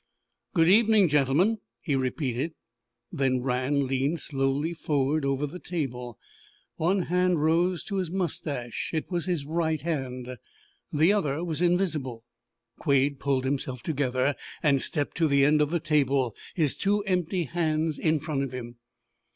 "Good 0.55 0.67
evening, 0.67 1.07
gentlemen!" 1.09 1.59
he 1.79 1.95
repeated. 1.95 2.55
Then 3.11 3.43
Rann 3.43 3.85
leaned 3.85 4.19
slowly 4.19 4.73
forward 4.73 5.23
over 5.25 5.45
the 5.45 5.59
table. 5.59 6.17
One 6.77 7.03
hand 7.03 7.43
rose 7.43 7.83
to 7.83 7.97
his 7.97 8.09
moustache. 8.09 8.89
It 8.95 9.11
was 9.11 9.27
his 9.27 9.45
right 9.45 9.79
hand. 9.79 10.37
The 10.91 11.13
other 11.13 11.43
was 11.43 11.61
invisible. 11.61 12.23
Quade 12.79 13.19
pulled 13.19 13.43
himself 13.45 13.83
together 13.83 14.35
and 14.63 14.81
stepped 14.81 15.17
to 15.17 15.27
the 15.27 15.45
end 15.45 15.61
of 15.61 15.69
the 15.69 15.79
table, 15.79 16.33
his 16.55 16.75
two 16.75 17.03
empty 17.03 17.43
hands 17.43 17.99
in 17.99 18.19
front 18.19 18.41
of 18.41 18.53
him. 18.53 18.77